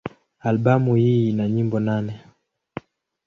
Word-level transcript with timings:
Albamu 0.39 0.95
hii 0.95 1.29
ina 1.29 1.47
nyimbo 1.49 1.79
nane. 1.79 2.19